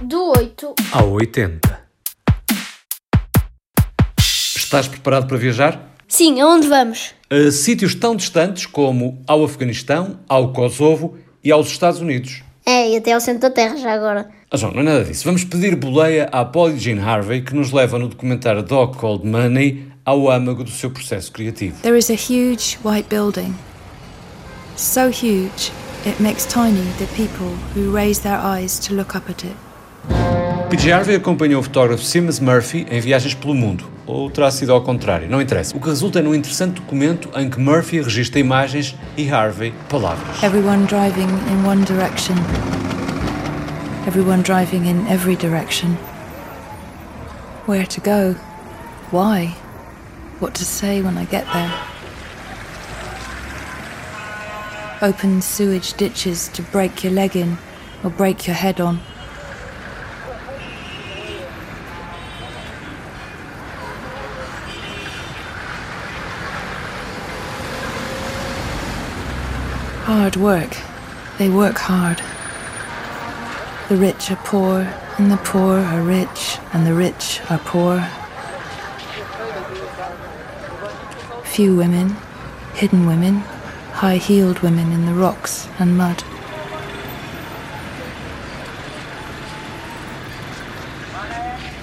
Do 0.00 0.30
8 0.30 0.74
ao 0.92 1.10
80. 1.10 1.80
Estás 4.54 4.86
preparado 4.86 5.26
para 5.26 5.36
viajar? 5.36 5.92
Sim, 6.06 6.40
aonde 6.40 6.68
vamos? 6.68 7.14
A 7.28 7.50
sítios 7.50 7.96
tão 7.96 8.14
distantes 8.14 8.64
como 8.64 9.20
ao 9.26 9.44
Afeganistão, 9.44 10.20
ao 10.28 10.52
Kosovo 10.52 11.18
e 11.42 11.50
aos 11.50 11.66
Estados 11.66 12.00
Unidos. 12.00 12.44
É, 12.64 12.90
e 12.90 12.96
até 12.96 13.12
ao 13.12 13.20
centro 13.20 13.40
da 13.40 13.50
Terra 13.50 13.76
já 13.76 13.92
agora. 13.92 14.30
Ah, 14.48 14.56
João, 14.56 14.72
não 14.72 14.82
é 14.82 14.84
nada 14.84 15.04
disso. 15.04 15.24
Vamos 15.24 15.42
pedir 15.42 15.74
boleia 15.74 16.28
à 16.30 16.44
Polly 16.44 16.78
Jean 16.78 17.02
Harvey, 17.02 17.42
que 17.42 17.52
nos 17.52 17.72
leva 17.72 17.98
no 17.98 18.06
documentário 18.06 18.62
Dog 18.62 18.96
Called 18.96 19.26
Money 19.26 19.90
ao 20.04 20.30
âmago 20.30 20.62
do 20.62 20.70
seu 20.70 20.92
processo 20.92 21.32
criativo. 21.32 21.76
There 21.82 21.98
is 21.98 22.08
a 22.08 22.14
huge 22.14 22.78
white 22.84 23.08
building. 23.08 23.52
So 24.76 25.08
huge, 25.08 25.72
it 26.06 26.22
makes 26.22 26.46
tiny 26.46 26.84
the 26.98 27.06
people 27.16 27.52
who 27.74 27.92
raise 27.92 28.22
their 28.22 28.38
eyes 28.38 28.78
to 28.86 28.94
look 28.94 29.16
up 29.16 29.28
at 29.28 29.42
it. 29.44 29.67
PJ 30.70 30.92
Harvey 30.92 31.16
acompanhou 31.16 31.60
o 31.60 31.64
fotógrafo 31.64 32.04
Seamus 32.04 32.38
Murphy 32.38 32.86
em 32.90 33.00
viagens 33.00 33.34
pelo 33.34 33.54
mundo, 33.54 33.84
ou 34.06 34.30
terá 34.30 34.50
sido 34.50 34.72
ao 34.72 34.82
contrário, 34.82 35.28
não 35.28 35.40
interessa. 35.40 35.76
O 35.76 35.80
que 35.80 35.88
resulta 35.88 36.20
num 36.20 36.34
interessante 36.34 36.74
documento 36.74 37.30
em 37.34 37.48
que 37.48 37.58
Murphy 37.58 38.02
registra 38.02 38.38
imagens 38.38 38.94
e 39.16 39.30
Harvey 39.30 39.72
palavras. 39.88 40.42
Everyone 40.42 40.86
driving 40.86 41.28
in 41.50 41.66
one 41.66 41.84
direction. 41.84 42.36
Everyone 44.06 44.42
driving 44.42 44.88
in 44.88 45.06
every 45.10 45.36
direction. 45.36 45.96
Where 47.66 47.86
to 47.86 48.00
go? 48.00 48.34
Why? 49.10 49.54
What 50.40 50.54
to 50.58 50.64
say 50.64 51.02
when 51.02 51.16
I 51.18 51.24
get 51.24 51.44
there? 51.52 51.72
Open 55.00 55.40
sewage 55.40 55.94
ditches 55.94 56.48
to 56.48 56.62
break 56.62 57.04
your 57.04 57.12
leg 57.12 57.36
in 57.36 57.58
or 58.04 58.10
break 58.10 58.46
your 58.46 58.56
head 58.56 58.80
on. 58.80 59.00
Hard 70.08 70.36
work. 70.36 70.74
They 71.36 71.50
work 71.50 71.76
hard. 71.76 72.22
The 73.90 73.96
rich 73.96 74.30
are 74.30 74.40
poor, 74.42 74.88
and 75.18 75.30
the 75.30 75.36
poor 75.36 75.80
are 75.80 76.00
rich, 76.00 76.56
and 76.72 76.86
the 76.86 76.94
rich 76.94 77.42
are 77.50 77.58
poor. 77.58 78.02
Few 81.44 81.76
women, 81.76 82.16
hidden 82.72 83.06
women, 83.06 83.40
high 83.92 84.16
heeled 84.16 84.60
women 84.60 84.92
in 84.92 85.04
the 85.04 85.12
rocks 85.12 85.68
and 85.78 85.98
mud. 85.98 86.24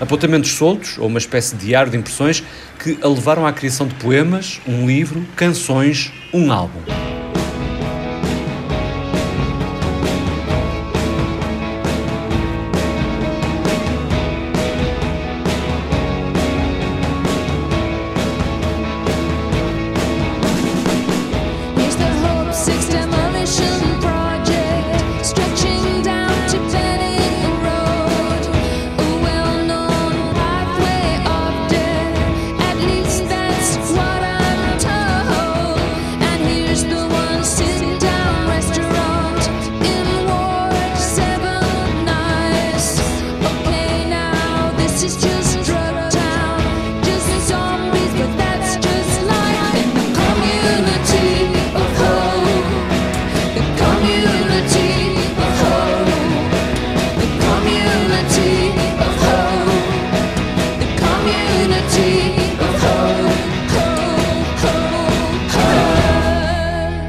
Apontamentos 0.00 0.50
soltos, 0.50 0.98
ou 0.98 1.06
uma 1.06 1.20
espécie 1.20 1.54
de 1.54 1.66
diário 1.66 1.92
de 1.92 1.96
impressões, 1.96 2.42
que 2.80 2.98
a 3.00 3.06
levaram 3.06 3.46
à 3.46 3.52
criação 3.52 3.86
de 3.86 3.94
poemas, 3.94 4.60
um 4.66 4.88
livro, 4.88 5.24
canções, 5.36 6.12
um 6.34 6.50
álbum. 6.50 6.97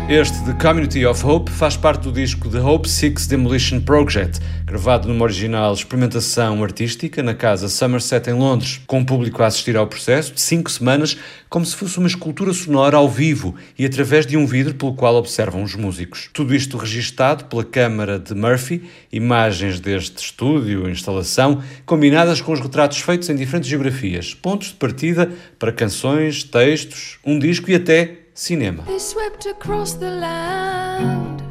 Este, 0.09 0.43
The 0.43 0.53
Community 0.53 1.05
of 1.05 1.23
Hope, 1.23 1.51
faz 1.51 1.77
parte 1.77 2.01
do 2.01 2.11
disco 2.11 2.49
The 2.49 2.59
Hope 2.59 2.89
Six 2.89 3.27
Demolition 3.27 3.79
Project, 3.79 4.39
gravado 4.65 5.07
numa 5.07 5.23
original 5.23 5.71
experimentação 5.71 6.63
artística 6.63 7.21
na 7.21 7.35
casa 7.35 7.69
Somerset 7.69 8.27
em 8.27 8.33
Londres, 8.33 8.81
com 8.87 9.01
o 9.01 9.05
público 9.05 9.43
a 9.43 9.45
assistir 9.45 9.77
ao 9.77 9.85
processo 9.85 10.33
de 10.33 10.41
cinco 10.41 10.71
semanas, 10.71 11.15
como 11.47 11.63
se 11.63 11.75
fosse 11.75 11.99
uma 11.99 12.07
escultura 12.07 12.51
sonora 12.53 12.97
ao 12.97 13.07
vivo 13.07 13.53
e 13.77 13.85
através 13.85 14.25
de 14.25 14.35
um 14.35 14.47
vidro 14.47 14.73
pelo 14.73 14.95
qual 14.95 15.13
observam 15.13 15.61
os 15.61 15.75
músicos. 15.75 16.27
Tudo 16.33 16.55
isto 16.55 16.75
registado 16.75 17.45
pela 17.45 17.63
câmara 17.63 18.17
de 18.17 18.33
Murphy, 18.33 18.89
imagens 19.13 19.79
deste 19.79 20.17
estúdio, 20.23 20.89
instalação, 20.89 21.61
combinadas 21.85 22.41
com 22.41 22.51
os 22.51 22.59
retratos 22.59 22.97
feitos 22.97 23.29
em 23.29 23.35
diferentes 23.35 23.69
geografias, 23.69 24.33
pontos 24.33 24.69
de 24.69 24.73
partida 24.73 25.31
para 25.59 25.71
canções, 25.71 26.43
textos, 26.43 27.19
um 27.23 27.37
disco 27.37 27.69
e 27.69 27.75
até 27.75 28.25
cinema. 28.39 28.83
They 28.83 28.99
swept 28.99 29.45
across 29.45 29.93
the 29.93 30.11
land. 30.11 31.43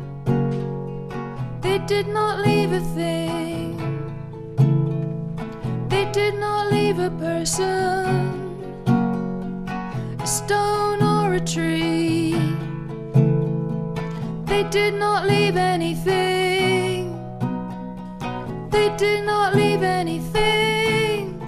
They 1.60 1.78
did 1.80 2.08
not 2.08 2.40
leave 2.40 2.72
a 2.72 2.80
thing. 2.96 3.76
They 5.88 6.10
did 6.12 6.34
not 6.36 6.72
leave 6.72 6.98
a 6.98 7.10
person, 7.10 8.06
a 10.18 10.26
stone 10.26 11.02
or 11.02 11.34
a 11.34 11.40
tree. 11.40 12.32
They 14.46 14.64
did 14.70 14.94
not 14.94 15.26
leave 15.26 15.56
anything. 15.56 17.12
They 18.70 18.88
did 18.96 19.24
not 19.26 19.54
leave 19.54 19.82
anything. 19.82 21.38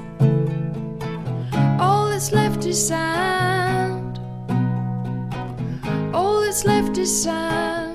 All 1.81 2.11
that's 2.11 2.31
left 2.31 2.67
is 2.67 2.89
sand. 2.89 3.70
That's 6.51 6.65
left 6.65 6.99
is 6.99 7.23
sand. 7.23 7.90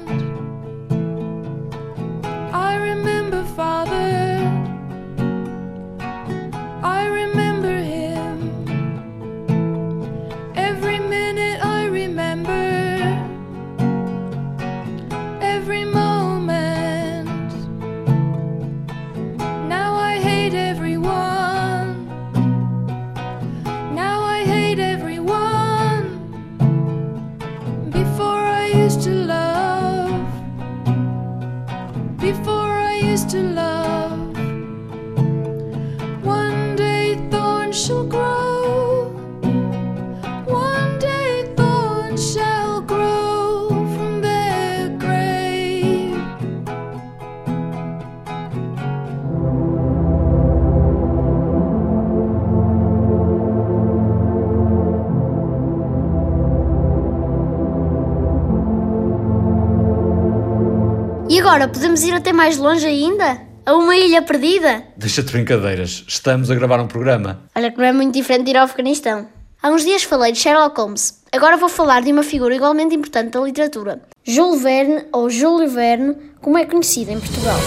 E 61.27 61.39
agora, 61.39 61.67
podemos 61.67 62.03
ir 62.03 62.13
até 62.13 62.31
mais 62.31 62.57
longe 62.57 62.85
ainda? 62.85 63.41
A 63.65 63.73
uma 63.73 63.95
ilha 63.95 64.21
perdida? 64.21 64.83
Deixa-te 64.95 65.31
brincadeiras, 65.31 66.03
estamos 66.07 66.51
a 66.51 66.55
gravar 66.55 66.79
um 66.79 66.87
programa. 66.87 67.41
Olha 67.55 67.71
que 67.71 67.77
não 67.79 67.85
é 67.85 67.91
muito 67.91 68.13
diferente 68.13 68.45
de 68.45 68.51
ir 68.51 68.57
ao 68.57 68.65
Afeganistão. 68.65 69.27
Há 69.61 69.69
uns 69.69 69.83
dias 69.83 70.03
falei 70.03 70.31
de 70.31 70.37
Sherlock 70.37 70.79
Holmes. 70.79 71.23
Agora 71.31 71.57
vou 71.57 71.67
falar 71.67 72.03
de 72.03 72.11
uma 72.11 72.21
figura 72.21 72.55
igualmente 72.55 72.95
importante 72.95 73.31
da 73.31 73.41
literatura. 73.41 74.01
Jules 74.23 74.61
Verne, 74.61 75.05
ou 75.11 75.27
Júlio 75.27 75.67
Verne, 75.67 76.15
como 76.39 76.59
é 76.59 76.65
conhecido 76.65 77.11
em 77.11 77.19
Portugal. 77.19 77.57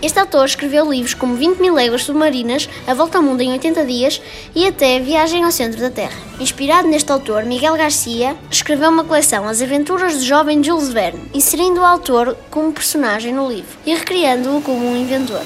Este 0.00 0.20
autor 0.20 0.46
escreveu 0.46 0.88
livros 0.88 1.12
como 1.12 1.34
20 1.34 1.58
mil 1.58 1.74
léguas 1.74 2.04
submarinas, 2.04 2.68
A 2.86 2.94
Volta 2.94 3.18
ao 3.18 3.24
Mundo 3.24 3.40
em 3.40 3.50
80 3.50 3.84
Dias 3.84 4.22
e 4.54 4.64
até 4.64 5.00
Viagem 5.00 5.42
ao 5.42 5.50
Centro 5.50 5.80
da 5.80 5.90
Terra. 5.90 6.16
Inspirado 6.38 6.86
neste 6.86 7.10
autor, 7.10 7.44
Miguel 7.44 7.76
Garcia 7.76 8.36
escreveu 8.48 8.90
uma 8.90 9.02
coleção 9.02 9.48
As 9.48 9.60
Aventuras 9.60 10.18
do 10.18 10.24
Jovem 10.24 10.62
Jules 10.62 10.90
Verne, 10.92 11.28
inserindo 11.34 11.80
o 11.80 11.84
autor 11.84 12.36
como 12.48 12.72
personagem 12.72 13.34
no 13.34 13.48
livro 13.48 13.76
e 13.84 13.92
recriando-o 13.92 14.62
como 14.62 14.86
um 14.86 14.96
inventor. 14.96 15.42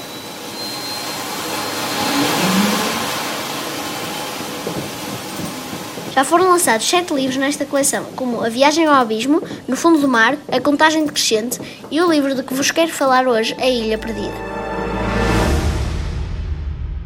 Já 6.13 6.23
foram 6.23 6.51
lançados 6.51 6.87
sete 6.87 7.11
livros 7.11 7.37
nesta 7.37 7.65
coleção, 7.65 8.05
como 8.15 8.43
A 8.43 8.49
Viagem 8.49 8.85
ao 8.85 8.93
Abismo, 8.93 9.41
No 9.67 9.75
Fundo 9.75 9.99
do 9.99 10.07
Mar, 10.07 10.37
A 10.51 10.61
Contagem 10.61 11.05
Decrescente 11.05 11.59
e 11.89 11.99
o 11.99 12.11
livro 12.11 12.35
de 12.35 12.43
que 12.43 12.53
vos 12.53 12.69
quero 12.69 12.91
falar 12.91 13.27
hoje, 13.27 13.55
A 13.59 13.67
Ilha 13.67 13.97
Perdida. 13.97 14.53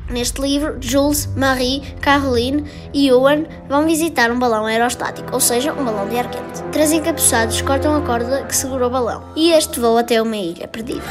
Neste 0.10 0.42
livro, 0.42 0.78
Jules, 0.82 1.30
Marie, 1.38 1.82
Caroline 2.02 2.66
e 2.94 3.10
Owen 3.12 3.46
vão 3.70 3.86
visitar 3.86 4.30
um 4.30 4.40
balão 4.40 4.66
aerostático, 4.66 5.30
ou 5.32 5.40
seja, 5.40 5.72
um 5.72 5.86
balão 5.86 6.10
de 6.10 6.18
ar 6.18 6.30
quente. 6.30 6.64
Três 6.74 6.92
encapuçados 6.92 7.62
cortam 7.62 7.96
a 7.96 8.02
corda 8.02 8.44
que 8.44 8.56
segura 8.56 8.88
o 8.88 8.90
balão 8.90 9.24
e 9.38 9.52
este 9.52 9.80
voa 9.80 10.02
até 10.02 10.22
uma 10.22 10.36
ilha 10.36 10.68
perdida. 10.68 11.04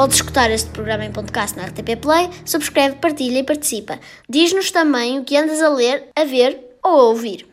Podes 0.00 0.16
escutar 0.16 0.50
este 0.50 0.70
programa 0.70 1.04
em 1.04 1.12
podcast 1.12 1.58
na 1.58 1.66
RTP 1.66 2.00
Play, 2.00 2.30
subscreve, 2.46 2.96
partilha 2.96 3.40
e 3.40 3.44
participa. 3.44 4.00
Diz-nos 4.26 4.70
também 4.70 5.18
o 5.18 5.24
que 5.24 5.36
andas 5.36 5.60
a 5.60 5.68
ler, 5.68 6.08
a 6.16 6.24
ver 6.24 6.58
ou 6.82 7.00
a 7.00 7.02
ouvir. 7.08 7.49